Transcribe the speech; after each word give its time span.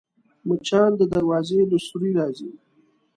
مچان 0.47 0.89
د 0.97 1.01
دروازې 1.13 1.61
له 1.71 1.77
سوري 1.87 2.11
راځي 2.19 2.51